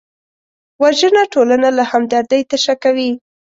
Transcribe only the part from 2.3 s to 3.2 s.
تشه کوي